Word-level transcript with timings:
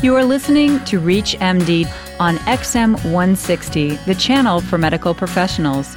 You 0.00 0.14
are 0.14 0.24
listening 0.24 0.78
to 0.84 1.00
Reach 1.00 1.34
MD 1.40 1.84
on 2.20 2.36
XM 2.36 2.92
160, 3.06 3.96
the 4.06 4.14
channel 4.14 4.60
for 4.60 4.78
medical 4.78 5.12
professionals. 5.12 5.96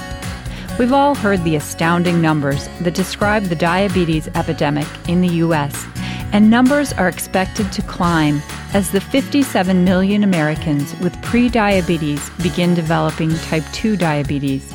We've 0.80 0.92
all 0.92 1.14
heard 1.14 1.44
the 1.44 1.56
astounding 1.56 2.20
numbers 2.20 2.68
that 2.80 2.96
describe 2.96 3.44
the 3.44 3.56
diabetes 3.56 4.28
epidemic 4.30 4.88
in 5.08 5.22
the 5.22 5.28
U.S., 5.46 5.86
and 6.34 6.50
numbers 6.50 6.94
are 6.94 7.08
expected 7.08 7.72
to 7.74 7.84
climb 7.84 8.42
as 8.74 8.90
the 8.90 9.02
57 9.02 9.84
million 9.84 10.24
Americans 10.24 10.96
with 11.00 11.14
prediabetes 11.18 12.36
begin 12.42 12.74
developing 12.74 13.30
type 13.36 13.66
2 13.72 13.98
diabetes. 13.98 14.74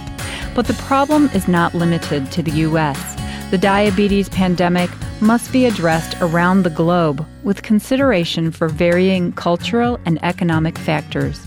But 0.54 0.68
the 0.68 0.74
problem 0.74 1.30
is 1.34 1.48
not 1.48 1.74
limited 1.74 2.30
to 2.30 2.45
the 2.45 2.52
U.S. 2.52 3.50
The 3.50 3.58
diabetes 3.58 4.29
pandemic 4.29 4.90
must 5.21 5.53
be 5.53 5.67
addressed 5.67 6.17
around 6.21 6.62
the 6.62 6.71
globe 6.71 7.27
with 7.43 7.62
consideration 7.62 8.51
for 8.51 8.69
varying 8.69 9.33
cultural 9.33 9.98
and 10.05 10.23
economic 10.25 10.79
factors. 10.79 11.47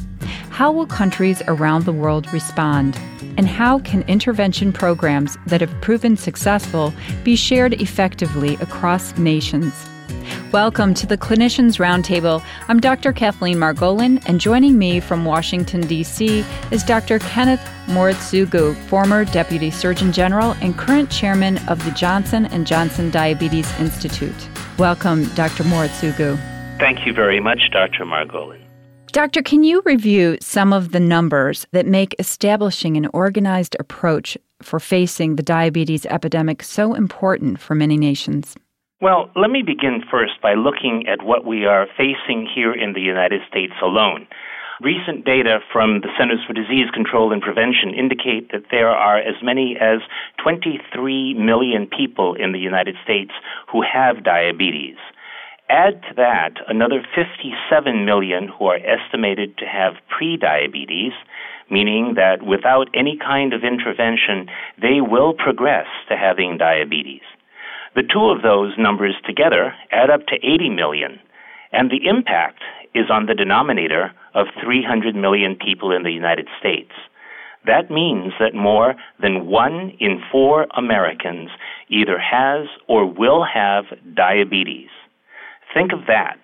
How 0.50 0.72
will 0.72 0.86
countries 0.86 1.42
around 1.48 1.86
the 1.86 1.94
world 1.94 2.32
respond? 2.34 3.00
And 3.38 3.48
how 3.48 3.80
can 3.80 4.02
intervention 4.04 4.74
programs 4.74 5.38
that 5.48 5.62
have 5.62 5.82
proven 5.82 6.18
successful 6.18 6.94
be 7.24 7.36
shared 7.36 7.74
effectively 7.82 8.56
across 8.56 9.18
nations? 9.18 9.89
Welcome 10.52 10.94
to 10.96 11.06
the 11.06 11.18
Clinicians 11.18 11.78
Roundtable. 11.78 12.44
I'm 12.68 12.80
Dr. 12.80 13.14
Cathleen 13.14 13.58
Margolin, 13.58 14.24
and 14.28 14.42
joining 14.42 14.78
me 14.78 15.00
from 15.00 15.26
Washington, 15.26 15.82
D.C. 15.82 16.44
is 16.72 16.84
Dr. 16.84 17.20
Kenneth 17.20 17.62
Moritsugu, 17.86 18.76
former 18.88 19.26
Deputy 19.26 19.70
Surgeon 19.70 20.12
General 20.12 20.54
and 20.62 20.78
current 20.78 21.12
chairman 21.12 21.58
of 21.68 21.84
the 21.86 21.92
Johnson 21.92 22.48
& 22.64 22.66
Johnson 22.66 23.12
Diabetes 23.12 23.72
Institute. 23.80 24.50
Welcome, 24.78 25.26
Dr. 25.36 25.64
Moritsugu. 25.66 26.38
Thank 26.80 27.06
you 27.06 27.14
very 27.14 27.40
much, 27.40 27.70
Dr. 27.72 28.06
Margolin. 28.06 28.62
Doctor, 29.12 29.42
can 29.42 29.64
you 29.64 29.82
review 29.86 30.38
some 30.40 30.72
of 30.72 30.92
the 30.92 31.00
numbers 31.00 31.68
that 31.72 31.86
make 31.86 32.16
establishing 32.20 32.96
an 32.96 33.08
organized 33.14 33.76
approach 33.80 34.38
for 34.62 34.80
facing 34.80 35.36
the 35.36 35.44
diabetes 35.44 36.06
epidemic 36.06 36.64
so 36.64 36.94
important 36.94 37.60
for 37.60 37.76
many 37.76 37.98
nations? 37.98 38.56
Well, 39.02 39.32
let 39.34 39.50
me 39.50 39.62
begin 39.62 40.04
first 40.12 40.42
by 40.42 40.56
looking 40.56 41.08
at 41.08 41.24
what 41.24 41.46
we 41.46 41.64
are 41.64 41.88
facing 41.96 42.46
here 42.54 42.74
in 42.74 42.92
the 42.92 43.00
United 43.00 43.40
States 43.48 43.72
alone. 43.82 44.28
Recent 44.82 45.24
data 45.24 45.60
from 45.72 46.02
the 46.02 46.10
Centers 46.20 46.44
for 46.46 46.52
Disease 46.52 46.92
Control 46.94 47.32
and 47.32 47.42
Prevention 47.42 47.94
indicate 47.98 48.52
that 48.52 48.68
there 48.72 48.90
are 48.90 49.18
as 49.18 49.36
many 49.42 49.78
as 49.80 50.00
23 50.44 51.34
million 51.36 51.88
people 51.88 52.36
in 52.36 52.52
the 52.52 52.60
United 52.60 52.96
States 53.02 53.32
who 53.72 53.82
have 53.82 54.26
diabetes. 54.26 54.98
Add 55.70 56.02
to 56.10 56.16
that 56.18 56.56
another 56.68 57.02
57 57.16 58.04
million 58.04 58.50
who 58.50 58.66
are 58.66 58.84
estimated 58.84 59.58
to 59.60 59.66
have 59.66 59.94
prediabetes, 60.12 61.16
meaning 61.72 62.16
that 62.18 62.44
without 62.44 62.90
any 62.94 63.18
kind 63.18 63.54
of 63.54 63.64
intervention, 63.64 64.50
they 64.76 65.00
will 65.00 65.32
progress 65.32 65.88
to 66.10 66.18
having 66.18 66.58
diabetes. 66.58 67.24
The 67.96 68.04
two 68.04 68.30
of 68.30 68.42
those 68.42 68.74
numbers 68.78 69.16
together 69.26 69.74
add 69.92 70.10
up 70.10 70.28
to 70.28 70.36
80 70.36 70.70
million, 70.70 71.20
and 71.72 71.90
the 71.90 72.08
impact 72.08 72.62
is 72.94 73.10
on 73.10 73.26
the 73.26 73.36
denominator 73.36 74.12
of 74.34 74.48
300 74.64 75.16
million 75.16 75.56
people 75.56 75.92
in 75.92 76.04
the 76.04 76.12
United 76.12 76.48
States. 76.60 76.92
That 77.66 77.92
means 77.92 78.34
that 78.40 78.56
more 78.56 78.96
than 79.22 79.48
one 79.48 79.92
in 80.00 80.22
four 80.32 80.68
Americans 80.76 81.50
either 81.90 82.18
has 82.18 82.68
or 82.88 83.06
will 83.06 83.44
have 83.44 83.86
diabetes. 84.16 84.90
Think 85.74 85.92
of 85.92 86.08
that. 86.08 86.40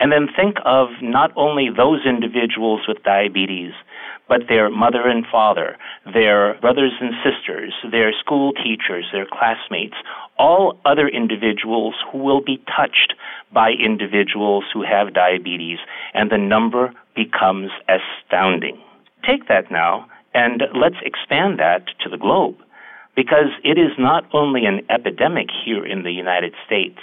And 0.00 0.12
then 0.12 0.28
think 0.34 0.56
of 0.64 0.88
not 1.02 1.32
only 1.36 1.68
those 1.74 2.06
individuals 2.06 2.82
with 2.86 3.02
diabetes, 3.02 3.72
but 4.28 4.42
their 4.48 4.70
mother 4.70 5.08
and 5.08 5.24
father, 5.26 5.76
their 6.12 6.54
brothers 6.60 6.92
and 7.00 7.14
sisters, 7.24 7.72
their 7.90 8.12
school 8.12 8.52
teachers, 8.52 9.06
their 9.12 9.26
classmates, 9.26 9.96
all 10.38 10.78
other 10.84 11.08
individuals 11.08 11.94
who 12.12 12.18
will 12.18 12.42
be 12.42 12.62
touched 12.76 13.14
by 13.52 13.70
individuals 13.70 14.64
who 14.72 14.82
have 14.82 15.14
diabetes, 15.14 15.78
and 16.14 16.30
the 16.30 16.38
number 16.38 16.92
becomes 17.16 17.70
astounding. 17.88 18.78
Take 19.26 19.48
that 19.48 19.70
now 19.70 20.06
and 20.34 20.62
let's 20.74 21.00
expand 21.02 21.58
that 21.58 21.86
to 22.02 22.08
the 22.08 22.18
globe 22.18 22.56
because 23.16 23.50
it 23.64 23.78
is 23.78 23.90
not 23.98 24.24
only 24.32 24.64
an 24.64 24.80
epidemic 24.88 25.48
here 25.64 25.84
in 25.84 26.04
the 26.04 26.12
United 26.12 26.54
States, 26.64 27.00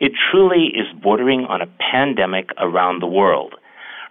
it 0.00 0.12
truly 0.30 0.66
is 0.66 0.86
bordering 1.02 1.44
on 1.44 1.60
a 1.60 1.68
pandemic 1.90 2.50
around 2.58 3.00
the 3.00 3.06
world. 3.06 3.54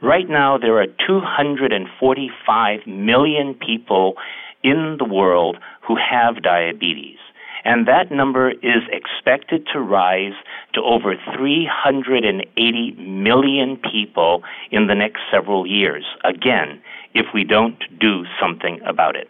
Right 0.01 0.29
now, 0.29 0.57
there 0.57 0.79
are 0.79 0.87
245 1.07 2.87
million 2.87 3.53
people 3.55 4.15
in 4.63 4.97
the 4.99 5.05
world 5.05 5.57
who 5.81 5.95
have 5.95 6.43
diabetes. 6.43 7.17
And 7.63 7.87
that 7.87 8.11
number 8.11 8.51
is 8.51 8.83
expected 8.91 9.67
to 9.73 9.79
rise 9.79 10.33
to 10.73 10.81
over 10.81 11.15
380 11.35 12.91
million 12.97 13.77
people 13.77 14.43
in 14.71 14.87
the 14.87 14.95
next 14.95 15.21
several 15.31 15.65
years. 15.67 16.05
Again, 16.23 16.81
if 17.13 17.25
we 17.33 17.43
don't 17.43 17.81
do 17.99 18.25
something 18.39 18.79
about 18.85 19.15
it. 19.15 19.29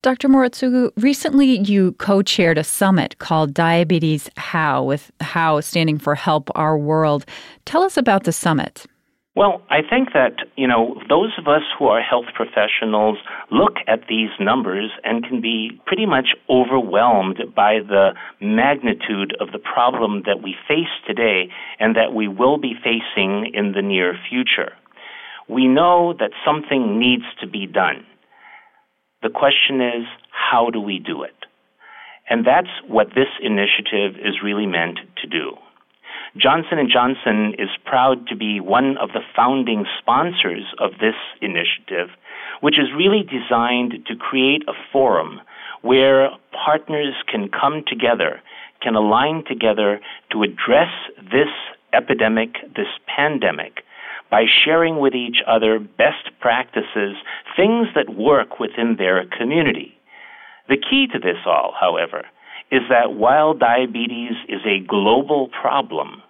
Dr. 0.00 0.28
Moritsugu, 0.28 0.92
recently 0.96 1.58
you 1.58 1.90
co 1.98 2.22
chaired 2.22 2.56
a 2.56 2.62
summit 2.62 3.18
called 3.18 3.52
Diabetes 3.52 4.30
How, 4.36 4.84
with 4.84 5.10
How 5.20 5.60
standing 5.60 5.98
for 5.98 6.14
Help 6.14 6.50
Our 6.54 6.78
World. 6.78 7.26
Tell 7.64 7.82
us 7.82 7.96
about 7.96 8.22
the 8.22 8.30
summit. 8.30 8.86
Well, 9.34 9.60
I 9.70 9.82
think 9.82 10.12
that, 10.14 10.36
you 10.56 10.68
know, 10.68 11.00
those 11.08 11.32
of 11.36 11.48
us 11.48 11.62
who 11.76 11.86
are 11.86 12.00
health 12.00 12.26
professionals 12.32 13.18
look 13.50 13.74
at 13.88 14.06
these 14.08 14.30
numbers 14.38 14.90
and 15.02 15.26
can 15.26 15.40
be 15.40 15.80
pretty 15.84 16.06
much 16.06 16.28
overwhelmed 16.48 17.42
by 17.56 17.80
the 17.80 18.10
magnitude 18.40 19.36
of 19.40 19.50
the 19.50 19.58
problem 19.58 20.22
that 20.26 20.42
we 20.44 20.54
face 20.68 20.94
today 21.08 21.50
and 21.80 21.96
that 21.96 22.14
we 22.14 22.28
will 22.28 22.58
be 22.58 22.74
facing 22.84 23.50
in 23.52 23.72
the 23.72 23.82
near 23.82 24.14
future. 24.28 24.72
We 25.48 25.66
know 25.66 26.14
that 26.20 26.30
something 26.46 27.00
needs 27.00 27.24
to 27.40 27.48
be 27.48 27.66
done. 27.66 28.06
The 29.22 29.30
question 29.30 29.80
is, 29.80 30.06
how 30.30 30.70
do 30.70 30.80
we 30.80 30.98
do 30.98 31.22
it? 31.22 31.34
And 32.30 32.46
that's 32.46 32.68
what 32.86 33.08
this 33.14 33.28
initiative 33.42 34.14
is 34.20 34.42
really 34.44 34.66
meant 34.66 34.98
to 35.22 35.26
do. 35.26 35.56
Johnson 36.36 36.78
& 36.90 36.92
Johnson 36.92 37.54
is 37.58 37.70
proud 37.84 38.26
to 38.28 38.36
be 38.36 38.60
one 38.60 38.96
of 38.98 39.10
the 39.12 39.22
founding 39.34 39.86
sponsors 39.98 40.64
of 40.78 40.92
this 41.00 41.14
initiative, 41.40 42.10
which 42.60 42.78
is 42.78 42.92
really 42.96 43.22
designed 43.24 44.06
to 44.06 44.14
create 44.14 44.62
a 44.68 44.72
forum 44.92 45.40
where 45.82 46.30
partners 46.52 47.14
can 47.26 47.48
come 47.48 47.82
together, 47.86 48.40
can 48.82 48.94
align 48.94 49.42
together 49.48 50.00
to 50.30 50.42
address 50.42 50.92
this 51.18 51.48
epidemic, 51.92 52.54
this 52.76 52.92
pandemic, 53.06 53.82
by 54.30 54.44
sharing 54.64 54.98
with 54.98 55.14
each 55.14 55.42
other 55.46 55.78
best 55.78 56.30
practices, 56.40 57.16
things 57.56 57.88
that 57.94 58.14
work 58.14 58.60
within 58.60 58.96
their 58.96 59.24
community. 59.26 59.94
The 60.68 60.76
key 60.76 61.06
to 61.12 61.18
this 61.18 61.38
all, 61.46 61.74
however, 61.78 62.24
is 62.70 62.82
that 62.90 63.14
while 63.14 63.54
diabetes 63.54 64.36
is 64.48 64.60
a 64.66 64.84
global 64.86 65.48
problem, 65.48 66.22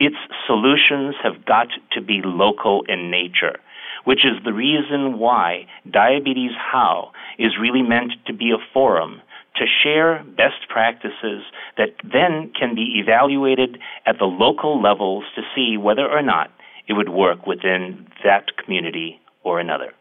its 0.00 0.16
solutions 0.46 1.14
have 1.22 1.44
got 1.44 1.68
to 1.92 2.00
be 2.00 2.22
local 2.24 2.82
in 2.88 3.10
nature, 3.10 3.56
which 4.04 4.24
is 4.24 4.42
the 4.44 4.52
reason 4.52 5.18
why 5.18 5.66
Diabetes 5.90 6.52
How 6.56 7.12
is 7.38 7.58
really 7.60 7.82
meant 7.82 8.12
to 8.26 8.32
be 8.32 8.50
a 8.50 8.72
forum 8.72 9.20
to 9.56 9.66
share 9.66 10.24
best 10.36 10.68
practices 10.68 11.44
that 11.76 11.90
then 12.02 12.50
can 12.58 12.74
be 12.74 12.98
evaluated 12.98 13.78
at 14.04 14.18
the 14.18 14.24
local 14.24 14.82
levels 14.82 15.24
to 15.36 15.42
see 15.54 15.76
whether 15.76 16.10
or 16.10 16.22
not 16.22 16.50
it 16.88 16.94
would 16.94 17.08
work 17.08 17.46
within 17.46 18.06
that 18.24 18.56
community 18.56 19.20
or 19.42 19.60
another. 19.60 19.92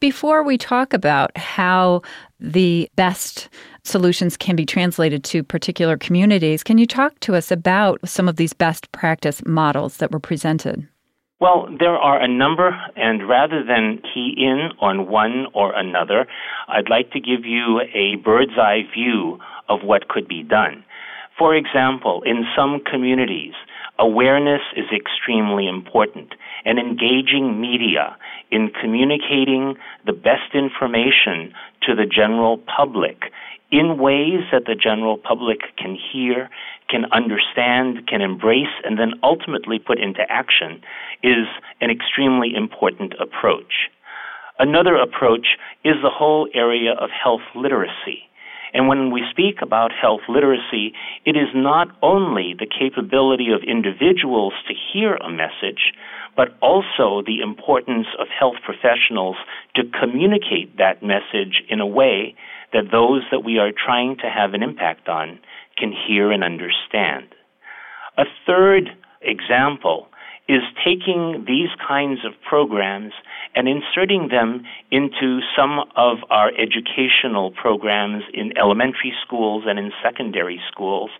Before 0.00 0.42
we 0.42 0.56
talk 0.56 0.94
about 0.94 1.36
how 1.36 2.00
the 2.38 2.88
best 2.96 3.50
solutions 3.84 4.36
can 4.36 4.56
be 4.56 4.64
translated 4.64 5.24
to 5.24 5.42
particular 5.42 5.98
communities, 5.98 6.62
can 6.62 6.78
you 6.78 6.86
talk 6.86 7.20
to 7.20 7.34
us 7.34 7.50
about 7.50 8.00
some 8.08 8.26
of 8.26 8.36
these 8.36 8.54
best 8.54 8.90
practice 8.92 9.42
models 9.44 9.98
that 9.98 10.10
were 10.10 10.18
presented? 10.18 10.88
Well, 11.38 11.68
there 11.78 11.96
are 11.96 12.20
a 12.20 12.28
number, 12.28 12.78
and 12.96 13.26
rather 13.26 13.64
than 13.64 14.02
key 14.02 14.34
in 14.36 14.70
on 14.80 15.08
one 15.08 15.46
or 15.54 15.74
another, 15.74 16.26
I'd 16.68 16.90
like 16.90 17.10
to 17.12 17.20
give 17.20 17.44
you 17.44 17.80
a 17.94 18.16
bird's 18.16 18.58
eye 18.58 18.82
view 18.94 19.38
of 19.68 19.80
what 19.82 20.08
could 20.08 20.28
be 20.28 20.42
done. 20.42 20.84
For 21.38 21.54
example, 21.54 22.22
in 22.26 22.44
some 22.54 22.80
communities, 22.84 23.54
awareness 24.00 24.62
is 24.74 24.86
extremely 24.92 25.68
important, 25.68 26.34
and 26.64 26.78
engaging 26.78 27.60
media 27.60 28.16
in 28.50 28.70
communicating 28.80 29.76
the 30.06 30.12
best 30.12 30.54
information 30.54 31.52
to 31.82 31.94
the 31.94 32.06
general 32.06 32.58
public 32.58 33.30
in 33.70 33.98
ways 33.98 34.42
that 34.50 34.64
the 34.66 34.74
general 34.74 35.16
public 35.16 35.60
can 35.76 35.96
hear, 35.96 36.50
can 36.88 37.04
understand, 37.12 38.08
can 38.08 38.20
embrace, 38.20 38.74
and 38.84 38.98
then 38.98 39.12
ultimately 39.22 39.78
put 39.78 40.00
into 40.00 40.22
action 40.28 40.82
is 41.22 41.46
an 41.80 41.90
extremely 41.90 42.52
important 42.56 43.14
approach. 43.20 43.88
Another 44.58 44.96
approach 44.96 45.56
is 45.84 45.94
the 46.02 46.10
whole 46.10 46.48
area 46.52 46.92
of 46.92 47.10
health 47.10 47.42
literacy. 47.54 48.28
And 48.72 48.88
when 48.88 49.10
we 49.10 49.22
speak 49.30 49.62
about 49.62 49.92
health 49.92 50.20
literacy, 50.28 50.94
it 51.24 51.36
is 51.36 51.48
not 51.54 51.88
only 52.02 52.54
the 52.58 52.66
capability 52.66 53.48
of 53.52 53.62
individuals 53.62 54.52
to 54.68 54.74
hear 54.92 55.14
a 55.14 55.30
message, 55.30 55.92
but 56.36 56.56
also 56.62 57.22
the 57.26 57.40
importance 57.42 58.06
of 58.18 58.28
health 58.28 58.56
professionals 58.64 59.36
to 59.74 59.82
communicate 59.98 60.76
that 60.78 61.02
message 61.02 61.62
in 61.68 61.80
a 61.80 61.86
way 61.86 62.34
that 62.72 62.90
those 62.92 63.22
that 63.30 63.44
we 63.44 63.58
are 63.58 63.72
trying 63.72 64.16
to 64.16 64.30
have 64.30 64.54
an 64.54 64.62
impact 64.62 65.08
on 65.08 65.38
can 65.76 65.92
hear 65.92 66.30
and 66.30 66.44
understand. 66.44 67.26
A 68.16 68.24
third 68.46 68.90
example 69.22 70.08
is 70.48 70.62
taking 70.84 71.44
these 71.46 71.68
kinds 71.86 72.24
of 72.24 72.32
programs 72.48 73.12
and 73.54 73.68
inserting 73.68 74.28
them 74.28 74.64
into 74.90 75.40
some 75.56 75.80
of 75.96 76.18
our 76.30 76.50
educational 76.58 77.50
programs 77.52 78.24
in 78.34 78.56
elementary 78.58 79.12
schools 79.24 79.64
and 79.66 79.78
in 79.78 79.92
secondary 80.02 80.60
schools 80.70 81.10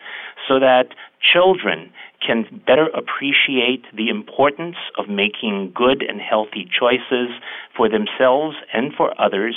so 0.49 0.59
that 0.59 0.89
children 1.21 1.93
can 2.25 2.45
better 2.67 2.89
appreciate 2.89 3.85
the 3.97 4.09
importance 4.09 4.77
of 4.99 5.09
making 5.09 5.73
good 5.75 6.03
and 6.03 6.21
healthy 6.21 6.69
choices 6.79 7.31
for 7.77 7.89
themselves 7.89 8.57
and 8.73 8.93
for 8.95 9.19
others 9.21 9.57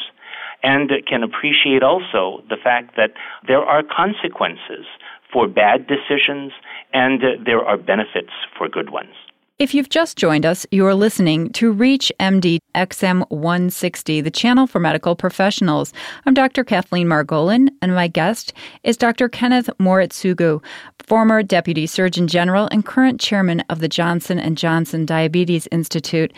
and 0.63 0.91
can 1.07 1.23
appreciate 1.23 1.83
also 1.83 2.43
the 2.49 2.57
fact 2.61 2.95
that 2.95 3.11
there 3.47 3.61
are 3.61 3.83
consequences 3.83 4.85
for 5.31 5.47
bad 5.47 5.87
decisions 5.87 6.53
and 6.93 7.21
there 7.45 7.63
are 7.65 7.77
benefits 7.77 8.31
for 8.57 8.69
good 8.69 8.91
ones. 8.91 9.13
If 9.59 9.75
you've 9.75 9.89
just 9.89 10.17
joined 10.17 10.47
us, 10.47 10.65
you're 10.71 10.95
listening 10.95 11.51
to 11.53 11.71
Reach 11.71 12.11
MD 12.19 12.57
XM 12.73 13.29
160, 13.29 14.19
the 14.21 14.31
channel 14.31 14.65
for 14.65 14.79
medical 14.79 15.15
professionals. 15.15 15.93
I'm 16.25 16.33
Dr. 16.33 16.63
Cathleen 16.63 17.05
Margolin, 17.05 17.69
and 17.79 17.93
my 17.93 18.07
guest 18.07 18.51
is 18.83 18.97
Dr. 18.97 19.29
Kenneth 19.29 19.69
Moritsugu, 19.79 20.59
former 21.05 21.43
Deputy 21.43 21.85
Surgeon 21.85 22.27
General 22.27 22.67
and 22.71 22.83
current 22.83 23.21
chairman 23.21 23.59
of 23.69 23.79
the 23.79 23.87
Johnson 23.87 24.55
& 24.55 24.57
Johnson 24.57 25.05
Diabetes 25.05 25.67
Institute. 25.71 26.33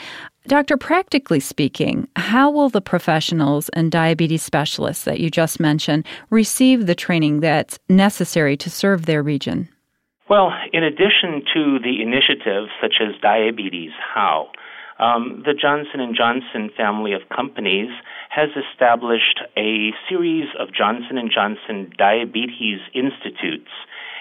Doctor, 0.47 0.75
practically 0.75 1.39
speaking, 1.39 2.09
how 2.17 2.51
will 2.51 2.67
the 2.67 2.81
professionals 2.81 3.69
and 3.69 3.93
diabetes 3.93 4.43
specialists 4.43 5.05
that 5.05 5.21
you 5.21 5.29
just 5.29 5.61
mentioned 5.61 6.05
receive 6.31 6.85
the 6.85 6.95
training 6.95 7.39
that's 7.39 7.79
necessary 7.87 8.57
to 8.57 8.69
serve 8.69 9.05
their 9.05 9.23
region? 9.23 9.69
Well, 10.27 10.51
in 10.73 10.83
addition 10.83 11.43
to 11.53 11.77
the 11.77 12.01
initiatives 12.01 12.71
such 12.81 12.95
as 12.99 13.13
Diabetes 13.21 13.91
How, 14.13 14.49
um, 14.97 15.43
the 15.45 15.53
Johnson 15.53 16.01
& 16.15 16.17
Johnson 16.17 16.71
family 16.75 17.13
of 17.13 17.21
companies 17.29 17.89
has 18.29 18.49
established 18.57 19.39
a 19.55 19.91
series 20.09 20.47
of 20.57 20.73
Johnson 20.73 21.19
& 21.31 21.31
Johnson 21.31 21.93
Diabetes 21.95 22.79
Institutes. 22.95 23.69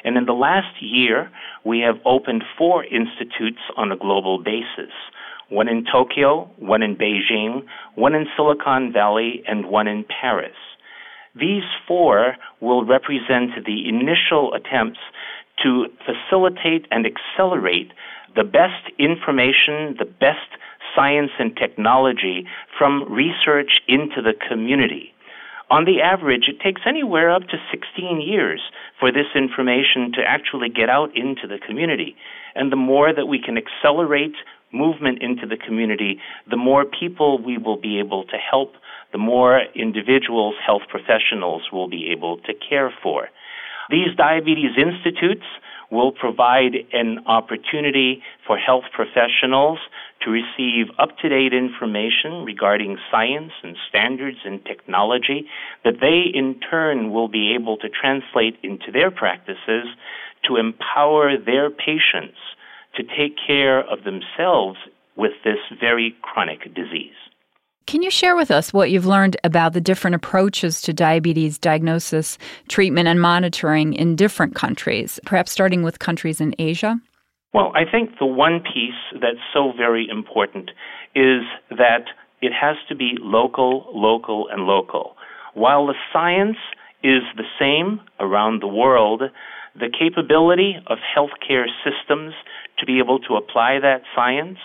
And 0.04 0.18
in 0.18 0.26
the 0.26 0.34
last 0.34 0.82
year, 0.82 1.30
we 1.64 1.80
have 1.80 1.96
opened 2.04 2.44
four 2.58 2.84
institutes 2.84 3.62
on 3.78 3.90
a 3.90 3.96
global 3.96 4.42
basis 4.42 4.92
one 5.48 5.68
in 5.68 5.86
Tokyo, 5.90 6.50
one 6.56 6.82
in 6.82 6.96
Beijing, 6.96 7.64
one 7.94 8.14
in 8.14 8.26
Silicon 8.36 8.92
Valley, 8.92 9.42
and 9.46 9.66
one 9.66 9.86
in 9.86 10.04
Paris. 10.04 10.56
These 11.34 11.64
four 11.86 12.36
will 12.60 12.84
represent 12.84 13.50
the 13.66 13.88
initial 13.88 14.54
attempts 14.54 15.00
to 15.62 15.86
facilitate 16.04 16.86
and 16.90 17.06
accelerate 17.06 17.92
the 18.36 18.44
best 18.44 18.90
information, 18.98 19.96
the 19.98 20.08
best 20.20 20.48
science 20.94 21.30
and 21.38 21.56
technology 21.56 22.46
from 22.78 23.10
research 23.12 23.80
into 23.88 24.22
the 24.22 24.34
community. 24.48 25.14
On 25.70 25.84
the 25.84 26.02
average, 26.02 26.48
it 26.48 26.60
takes 26.60 26.82
anywhere 26.86 27.30
up 27.30 27.42
to 27.48 27.56
16 27.70 28.20
years 28.20 28.60
for 29.00 29.10
this 29.10 29.26
information 29.34 30.12
to 30.12 30.22
actually 30.22 30.68
get 30.68 30.90
out 30.90 31.16
into 31.16 31.46
the 31.48 31.58
community. 31.58 32.16
And 32.54 32.70
the 32.70 32.76
more 32.76 33.12
that 33.12 33.26
we 33.26 33.40
can 33.40 33.56
accelerate 33.56 34.34
movement 34.72 35.22
into 35.22 35.46
the 35.46 35.56
community, 35.56 36.20
the 36.50 36.56
more 36.56 36.84
people 36.84 37.38
we 37.38 37.56
will 37.56 37.76
be 37.76 37.98
able 37.98 38.24
to 38.24 38.36
help, 38.36 38.74
the 39.12 39.18
more 39.18 39.62
individuals, 39.74 40.54
health 40.64 40.82
professionals 40.88 41.62
will 41.72 41.88
be 41.88 42.10
able 42.10 42.38
to 42.38 42.52
care 42.52 42.92
for. 43.02 43.28
These 43.90 44.16
diabetes 44.16 44.76
institutes 44.76 45.44
will 45.90 46.12
provide 46.12 46.74
an 46.92 47.20
opportunity 47.26 48.22
for 48.46 48.56
health 48.56 48.84
professionals 48.92 49.78
to 50.22 50.30
receive 50.30 50.86
up 50.98 51.16
to 51.18 51.28
date 51.28 51.52
information 51.52 52.44
regarding 52.44 52.98
science 53.10 53.52
and 53.62 53.76
standards 53.88 54.38
and 54.44 54.64
technology 54.64 55.46
that 55.84 56.00
they 56.00 56.22
in 56.32 56.58
turn 56.70 57.12
will 57.12 57.28
be 57.28 57.54
able 57.54 57.76
to 57.78 57.88
translate 57.88 58.56
into 58.62 58.90
their 58.90 59.10
practices 59.10 59.86
to 60.48 60.56
empower 60.56 61.36
their 61.36 61.70
patients 61.70 62.38
to 62.96 63.02
take 63.02 63.36
care 63.46 63.80
of 63.80 64.04
themselves 64.04 64.78
with 65.16 65.32
this 65.44 65.58
very 65.80 66.14
chronic 66.22 66.62
disease. 66.74 67.14
Can 67.86 68.02
you 68.02 68.10
share 68.10 68.34
with 68.34 68.50
us 68.50 68.72
what 68.72 68.90
you've 68.90 69.06
learned 69.06 69.36
about 69.44 69.74
the 69.74 69.80
different 69.80 70.14
approaches 70.14 70.80
to 70.82 70.92
diabetes 70.92 71.58
diagnosis, 71.58 72.38
treatment, 72.68 73.08
and 73.08 73.20
monitoring 73.20 73.92
in 73.92 74.16
different 74.16 74.54
countries, 74.54 75.20
perhaps 75.26 75.52
starting 75.52 75.82
with 75.82 75.98
countries 75.98 76.40
in 76.40 76.54
Asia? 76.58 76.98
Well, 77.52 77.72
I 77.74 77.84
think 77.88 78.18
the 78.18 78.26
one 78.26 78.60
piece 78.60 79.20
that's 79.20 79.44
so 79.52 79.72
very 79.76 80.08
important 80.10 80.70
is 81.14 81.42
that 81.70 82.06
it 82.40 82.52
has 82.52 82.76
to 82.88 82.94
be 82.94 83.12
local, 83.20 83.86
local, 83.94 84.48
and 84.50 84.62
local. 84.62 85.16
While 85.52 85.86
the 85.86 85.94
science 86.12 86.56
is 87.02 87.22
the 87.36 87.44
same 87.60 88.00
around 88.18 88.60
the 88.60 88.66
world, 88.66 89.22
the 89.74 89.90
capability 89.96 90.74
of 90.86 90.98
healthcare 91.16 91.66
systems 91.84 92.34
to 92.78 92.86
be 92.86 92.98
able 92.98 93.18
to 93.20 93.36
apply 93.36 93.78
that 93.80 94.02
science, 94.16 94.58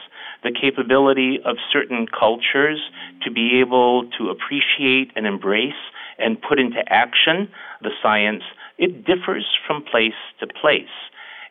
the 0.43 0.51
capability 0.51 1.39
of 1.45 1.57
certain 1.71 2.07
cultures 2.07 2.79
to 3.23 3.31
be 3.31 3.59
able 3.59 4.09
to 4.17 4.29
appreciate 4.29 5.11
and 5.15 5.27
embrace 5.27 5.73
and 6.17 6.41
put 6.41 6.59
into 6.59 6.81
action 6.87 7.49
the 7.81 7.91
science, 8.01 8.43
it 8.77 9.05
differs 9.05 9.45
from 9.67 9.83
place 9.83 10.19
to 10.39 10.47
place. 10.47 10.95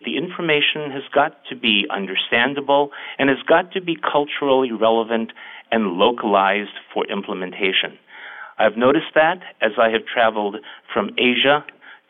The 0.04 0.16
information 0.16 0.90
has 0.92 1.02
got 1.12 1.44
to 1.50 1.56
be 1.56 1.86
understandable 1.90 2.90
and 3.18 3.28
has 3.28 3.42
got 3.46 3.72
to 3.72 3.80
be 3.80 3.96
culturally 3.96 4.72
relevant 4.72 5.32
and 5.72 5.98
localized 5.98 6.78
for 6.94 7.04
implementation. 7.06 7.98
I've 8.58 8.76
noticed 8.76 9.14
that 9.14 9.40
as 9.60 9.72
I 9.78 9.90
have 9.90 10.06
traveled 10.06 10.56
from 10.92 11.10
Asia 11.18 11.64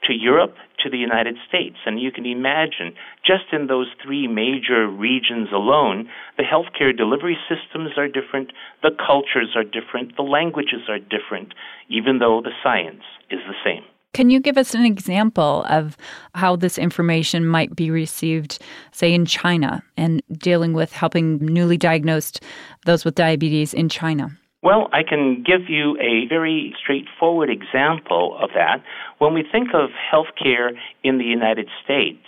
to 0.05 0.13
Europe 0.13 0.55
to 0.83 0.91
the 0.91 0.99
United 0.99 1.37
States. 1.49 1.77
And 1.87 2.01
you 2.01 2.13
can 2.13 2.27
imagine, 2.27 2.95
just 3.25 3.53
in 3.53 3.67
those 3.67 3.89
three 4.03 4.27
major 4.27 4.89
regions 4.89 5.49
alone, 5.53 6.09
the 6.37 6.45
healthcare 6.45 6.97
delivery 6.97 7.37
systems 7.49 7.91
are 7.97 8.09
different, 8.09 8.53
the 8.83 8.91
cultures 8.91 9.55
are 9.57 9.65
different, 9.65 10.17
the 10.17 10.23
languages 10.23 10.89
are 10.89 10.99
different, 10.99 11.55
even 11.89 12.19
though 12.19 12.41
the 12.43 12.53
science 12.63 13.03
is 13.31 13.41
the 13.47 13.55
same. 13.65 13.85
Can 14.15 14.31
you 14.31 14.41
give 14.41 14.57
us 14.57 14.75
an 14.75 14.85
example 14.85 15.65
of 15.69 15.97
how 16.35 16.57
this 16.57 16.79
information 16.79 17.47
might 17.47 17.77
be 17.77 17.91
received, 17.91 18.59
say, 18.91 19.13
in 19.13 19.27
China 19.27 19.83
and 19.97 20.23
dealing 20.33 20.73
with 20.73 20.93
helping 20.93 21.39
newly 21.39 21.77
diagnosed 21.77 22.43
those 22.87 23.05
with 23.05 23.15
diabetes 23.15 23.75
in 23.75 23.89
China? 23.89 24.31
Well, 24.61 24.89
I 24.93 25.05
can 25.05 25.45
give 25.45 25.69
you 25.69 25.97
a 26.01 26.27
very 26.29 26.75
straightforward 26.83 27.49
example 27.49 28.37
of 28.41 28.51
that. 28.55 28.83
When 29.19 29.33
we 29.33 29.45
think 29.51 29.69
of 29.73 29.91
healthcare 30.13 30.71
in 31.05 31.19
the 31.19 31.25
United 31.25 31.69
States, 31.85 32.27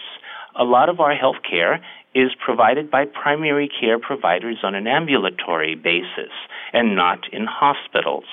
a 0.56 0.62
lot 0.62 0.88
of 0.88 1.00
our 1.00 1.14
healthcare 1.14 1.80
is 2.14 2.30
provided 2.44 2.90
by 2.90 3.04
primary 3.06 3.68
care 3.80 3.98
providers 3.98 4.58
on 4.62 4.74
an 4.74 4.86
ambulatory 4.86 5.74
basis 5.74 6.32
and 6.72 6.94
not 6.94 7.20
in 7.32 7.46
hospitals. 7.46 8.24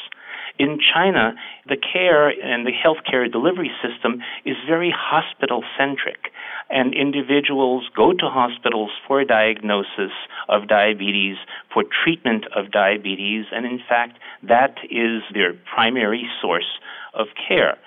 In 0.59 0.79
China, 0.93 1.35
the 1.67 1.77
care 1.77 2.29
and 2.29 2.65
the 2.65 2.71
healthcare 2.71 3.31
delivery 3.31 3.71
system 3.81 4.23
is 4.43 4.55
very 4.67 4.91
hospital 4.95 5.63
centric, 5.77 6.31
and 6.69 6.95
individuals 6.95 7.83
go 7.95 8.11
to 8.11 8.25
hospitals 8.29 8.89
for 9.07 9.21
a 9.21 9.25
diagnosis 9.25 10.11
of 10.49 10.67
diabetes, 10.67 11.37
for 11.71 11.83
treatment 12.03 12.45
of 12.55 12.71
diabetes, 12.71 13.45
and 13.51 13.65
in 13.65 13.79
fact, 13.87 14.17
that 14.41 14.77
is 14.89 15.21
their 15.31 15.53
primary 15.53 16.27
source 16.41 16.79
of 17.13 17.27
care. 17.47 17.77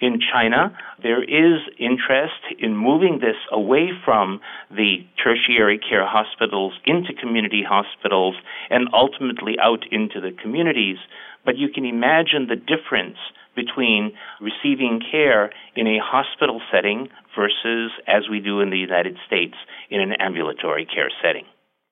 In 0.00 0.18
China, 0.18 0.76
there 1.00 1.22
is 1.22 1.60
interest 1.78 2.42
in 2.58 2.76
moving 2.76 3.20
this 3.20 3.36
away 3.52 3.90
from 4.04 4.40
the 4.68 5.06
tertiary 5.22 5.78
care 5.78 6.04
hospitals 6.04 6.72
into 6.84 7.12
community 7.14 7.62
hospitals 7.62 8.34
and 8.68 8.88
ultimately 8.92 9.54
out 9.60 9.84
into 9.92 10.20
the 10.20 10.32
communities 10.32 10.98
but 11.44 11.56
you 11.56 11.68
can 11.68 11.84
imagine 11.84 12.48
the 12.48 12.56
difference 12.56 13.18
between 13.54 14.12
receiving 14.40 15.00
care 15.10 15.50
in 15.76 15.86
a 15.86 15.98
hospital 16.02 16.60
setting 16.72 17.08
versus 17.36 17.90
as 18.06 18.28
we 18.30 18.40
do 18.40 18.60
in 18.60 18.70
the 18.70 18.78
United 18.78 19.16
States 19.26 19.54
in 19.90 20.00
an 20.00 20.12
ambulatory 20.18 20.86
care 20.86 21.10
setting. 21.22 21.44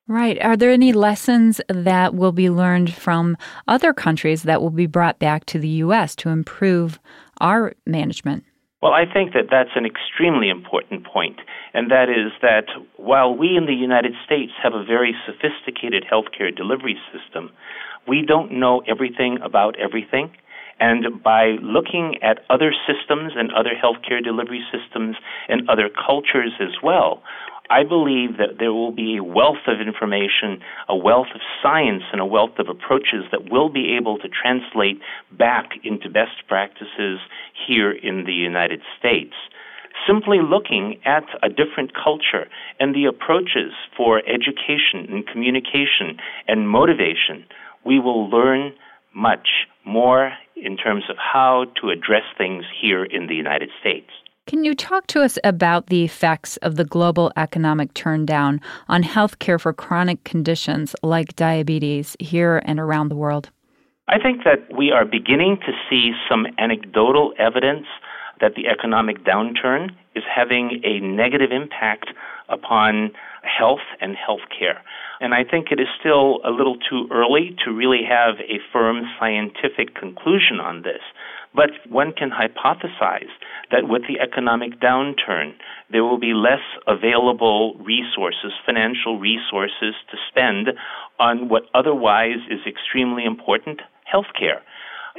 Right. 0.09 0.43
Are 0.43 0.57
there 0.57 0.71
any 0.71 0.93
lessons 0.93 1.61
that 1.69 2.15
will 2.15 2.33
be 2.33 2.51
learned 2.51 2.93
from 2.93 3.37
other 3.69 3.93
countries 3.93 4.43
that 4.43 4.61
will 4.61 4.71
be 4.71 4.87
brought 4.87 5.21
back 5.21 5.45
to 5.47 5.59
the 5.59 5.69
U.S. 5.85 6.17
to 6.17 6.31
improve 6.31 6.99
our 7.41 7.75
management? 7.87 8.45
Well, 8.83 8.93
I 8.93 9.05
think 9.05 9.35
that 9.35 9.49
that's 9.51 9.77
an 9.77 9.85
extremely 9.85 10.49
important 10.49 11.07
point, 11.07 11.37
and 11.75 11.91
that 11.91 12.09
is 12.09 12.33
that 12.41 12.65
while 12.97 13.37
we 13.37 13.55
in 13.55 13.67
the 13.67 13.75
United 13.75 14.15
States 14.25 14.53
have 14.63 14.73
a 14.73 14.83
very 14.83 15.15
sophisticated 15.27 16.05
healthcare 16.11 16.55
delivery 16.55 16.97
system, 17.13 17.51
we 18.07 18.25
don't 18.27 18.53
know 18.53 18.83
everything 18.89 19.39
about 19.43 19.79
everything. 19.79 20.31
And 20.81 21.23
by 21.23 21.57
looking 21.63 22.17
at 22.23 22.39
other 22.49 22.73
systems 22.87 23.33
and 23.37 23.53
other 23.53 23.73
healthcare 23.77 24.25
delivery 24.25 24.65
systems 24.73 25.17
and 25.49 25.69
other 25.69 25.91
cultures 25.91 26.53
as 26.59 26.83
well, 26.83 27.23
I 27.71 27.85
believe 27.85 28.39
that 28.39 28.59
there 28.59 28.73
will 28.73 28.91
be 28.91 29.19
a 29.19 29.23
wealth 29.23 29.69
of 29.69 29.81
information, 29.81 30.61
a 30.89 30.97
wealth 30.97 31.29
of 31.33 31.41
science, 31.63 32.03
and 32.11 32.21
a 32.21 32.27
wealth 32.27 32.59
of 32.59 32.69
approaches 32.69 33.25
that 33.31 33.49
will 33.49 33.69
be 33.69 33.97
able 33.97 34.19
to 34.19 34.29
translate 34.29 35.01
back 35.39 35.71
into 35.85 36.11
best 36.11 36.49
practices 36.49 37.21
here 37.69 37.93
in 37.93 38.25
the 38.25 38.33
United 38.33 38.81
States. 38.99 39.35
Simply 40.05 40.39
looking 40.43 40.99
at 41.05 41.25
a 41.43 41.49
different 41.49 41.93
culture 41.95 42.49
and 42.81 42.93
the 42.93 43.05
approaches 43.05 43.73
for 43.97 44.19
education 44.27 45.07
and 45.09 45.27
communication 45.27 46.19
and 46.49 46.69
motivation, 46.69 47.45
we 47.85 47.99
will 47.99 48.29
learn 48.29 48.73
much 49.15 49.49
more 49.85 50.33
in 50.57 50.77
terms 50.77 51.05
of 51.09 51.17
how 51.17 51.67
to 51.81 51.91
address 51.91 52.25
things 52.37 52.65
here 52.81 53.05
in 53.05 53.27
the 53.27 53.35
United 53.35 53.71
States. 53.81 54.11
Can 54.47 54.65
you 54.65 54.75
talk 54.75 55.07
to 55.09 55.23
us 55.23 55.39
about 55.45 55.87
the 55.87 56.05
effects 56.05 56.57
of 56.59 56.77
the 56.77 56.85
global 56.85 57.33
economic 57.37 57.95
turndown 57.95 58.61
on 58.89 59.03
healthcare 59.03 59.61
for 59.61 59.73
chronic 59.73 60.25
conditions 60.25 60.95
like 61.03 61.37
diabetes 61.37 62.17
here 62.19 62.61
and 62.65 62.81
around 62.81 63.11
the 63.11 63.17
world? 63.17 63.51
I 64.09 64.19
think 64.19 64.43
that 64.45 64.77
we 64.77 64.91
are 64.91 65.05
beginning 65.05 65.59
to 65.67 65.73
see 65.89 66.13
some 66.29 66.47
anecdotal 66.59 67.33
evidence 67.39 67.87
that 68.41 68.55
the 68.57 68.67
economic 68.67 69.23
downturn 69.25 69.91
is 70.17 70.25
having 70.35 70.81
a 70.85 70.99
negative 70.99 71.53
impact 71.53 72.07
upon 72.49 73.13
health 73.43 73.85
and 74.01 74.17
healthcare. 74.17 74.81
And 75.21 75.35
I 75.35 75.45
think 75.45 75.69
it 75.71 75.81
is 75.81 75.89
still 75.99 76.41
a 76.45 76.51
little 76.51 76.77
too 76.77 77.07
early 77.11 77.57
to 77.65 77.73
really 77.73 78.03
have 78.09 78.37
a 78.41 78.61
firm 78.73 79.03
scientific 79.19 79.95
conclusion 79.95 80.61
on 80.61 80.83
this. 80.83 81.03
But 81.55 81.71
one 81.89 82.13
can 82.13 82.31
hypothesize 82.31 83.33
that 83.71 83.89
with 83.89 84.03
the 84.07 84.21
economic 84.21 84.81
downturn, 84.81 85.55
there 85.91 86.05
will 86.05 86.19
be 86.19 86.33
less 86.33 86.63
available 86.87 87.75
resources, 87.81 88.53
financial 88.65 89.19
resources 89.19 89.95
to 90.11 90.17
spend 90.29 90.69
on 91.19 91.49
what 91.49 91.65
otherwise 91.75 92.39
is 92.49 92.61
extremely 92.67 93.25
important 93.25 93.81
healthcare. 94.13 94.61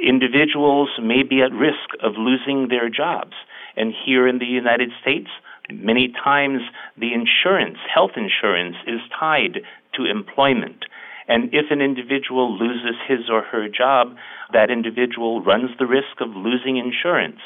Individuals 0.01 0.90
may 1.01 1.22
be 1.22 1.42
at 1.42 1.51
risk 1.51 1.90
of 2.01 2.13
losing 2.18 2.70
their 2.70 2.90
jobs. 2.90 3.34
And 3.75 3.94
here 4.06 4.28
in 4.28 4.40
the 4.40 4.46
United 4.46 4.92
States, 5.01 5.30
many 5.72 6.13
times 6.24 6.62
the 6.98 7.13
insurance, 7.13 7.78
health 7.94 8.12
insurance, 8.16 8.75
is 8.88 9.00
tied 9.18 9.60
to 9.96 10.06
employment. 10.06 10.86
And 11.28 11.50
if 11.54 11.72
an 11.72 11.82
individual 11.82 12.58
loses 12.58 12.96
his 13.08 13.30
or 13.30 13.42
her 13.44 13.68
job, 13.70 14.16
that 14.54 14.70
individual 14.70 15.42
runs 15.42 15.70
the 15.80 15.86
risk 15.86 16.20
of 16.20 16.30
losing 16.36 16.78
insurance. 16.78 17.40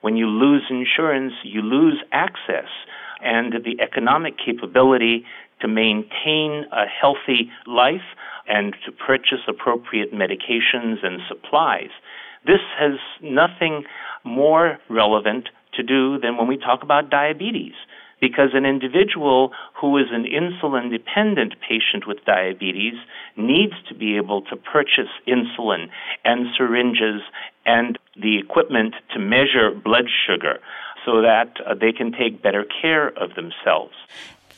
When 0.00 0.16
you 0.16 0.26
lose 0.26 0.62
insurance, 0.70 1.34
you 1.42 1.62
lose 1.62 2.02
access 2.12 2.68
and 3.20 3.52
the 3.64 3.80
economic 3.80 4.34
capability 4.38 5.24
to 5.60 5.68
maintain 5.68 6.64
a 6.72 6.86
healthy 6.86 7.50
life 7.66 8.14
and 8.46 8.74
to 8.86 8.92
purchase 8.92 9.40
appropriate 9.48 10.12
medications 10.12 11.04
and 11.04 11.20
supplies. 11.28 11.90
This 12.46 12.60
has 12.78 12.92
nothing 13.22 13.84
more 14.24 14.78
relevant 14.88 15.48
to 15.74 15.82
do 15.82 16.18
than 16.18 16.36
when 16.36 16.48
we 16.48 16.56
talk 16.56 16.82
about 16.82 17.10
diabetes 17.10 17.74
because 18.20 18.50
an 18.54 18.66
individual 18.66 19.52
who 19.80 19.96
is 19.96 20.06
an 20.10 20.24
insulin 20.24 20.90
dependent 20.90 21.54
patient 21.60 22.06
with 22.06 22.24
diabetes 22.24 22.94
needs 23.36 23.74
to 23.88 23.94
be 23.94 24.16
able 24.16 24.42
to 24.42 24.56
purchase 24.56 25.10
insulin 25.26 25.88
and 26.24 26.46
syringes 26.56 27.22
and 27.64 27.98
the 28.16 28.38
equipment 28.38 28.94
to 29.12 29.18
measure 29.18 29.70
blood 29.70 30.06
sugar 30.26 30.58
so 31.04 31.22
that 31.22 31.56
uh, 31.64 31.74
they 31.74 31.92
can 31.92 32.12
take 32.12 32.42
better 32.42 32.64
care 32.82 33.08
of 33.08 33.34
themselves. 33.34 33.94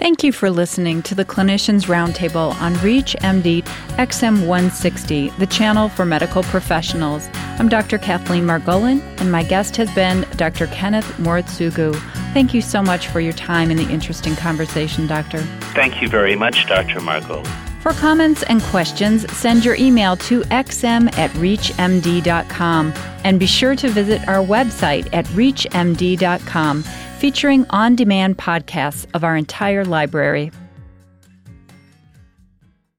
Thank 0.00 0.25
you 0.25 0.33
for 0.33 0.50
listening 0.50 1.02
to 1.02 1.14
the 1.14 1.26
Clinicians 1.26 1.85
Roundtable 1.85 2.54
on 2.54 2.75
ReachMD 2.76 3.62
XM160, 3.99 5.37
the 5.37 5.47
channel 5.47 5.90
for 5.90 6.07
medical 6.07 6.42
professionals. 6.45 7.28
I'm 7.35 7.69
Dr. 7.69 7.99
Cathleen 7.99 8.45
Margolin, 8.45 9.02
and 9.21 9.30
my 9.30 9.42
guest 9.42 9.76
has 9.76 9.95
been 9.95 10.26
Dr. 10.37 10.69
Kenneth 10.69 11.04
Moritsugu. 11.19 11.95
Thank 12.33 12.54
you 12.54 12.62
so 12.62 12.80
much 12.80 13.09
for 13.09 13.21
your 13.21 13.35
time 13.35 13.71
and 13.71 13.78
the 13.78 13.90
interesting 13.90 14.35
conversation, 14.37 15.07
Doctor. 15.07 15.42
Thank 15.75 16.00
you 16.00 16.09
very 16.09 16.35
much, 16.35 16.66
Dr. 16.66 17.00
Margolin. 17.00 17.47
For 17.83 17.92
comments 17.92 18.42
and 18.45 18.62
questions, 18.62 19.30
send 19.37 19.66
your 19.66 19.75
email 19.75 20.16
to 20.16 20.40
xm 20.45 21.14
at 21.19 21.30
reachmd.com 21.33 22.92
and 23.25 23.38
be 23.38 23.47
sure 23.47 23.76
to 23.76 23.90
visit 23.90 24.26
our 24.26 24.42
website 24.42 25.11
at 25.12 25.26
reachmd.com 25.26 26.85
featuring 27.21 27.67
on 27.69 27.95
demand 27.95 28.39
podcasts 28.39 29.07
of 29.12 29.23
our 29.25 29.37
entire 29.37 29.85
library. 29.85 30.50